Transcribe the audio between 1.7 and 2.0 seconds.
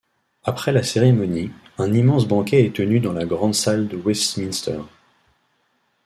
un